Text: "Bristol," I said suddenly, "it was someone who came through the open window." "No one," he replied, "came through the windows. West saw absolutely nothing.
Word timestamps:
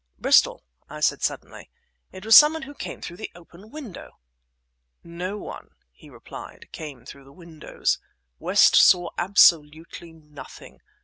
"Bristol," 0.17 0.63
I 0.89 0.99
said 0.99 1.21
suddenly, 1.21 1.69
"it 2.11 2.25
was 2.25 2.35
someone 2.35 2.63
who 2.63 2.73
came 2.73 3.01
through 3.01 3.17
the 3.17 3.29
open 3.35 3.69
window." 3.69 4.17
"No 5.03 5.37
one," 5.37 5.75
he 5.91 6.09
replied, 6.09 6.67
"came 6.71 7.05
through 7.05 7.25
the 7.25 7.31
windows. 7.31 7.99
West 8.39 8.75
saw 8.75 9.11
absolutely 9.19 10.11
nothing. 10.11 10.81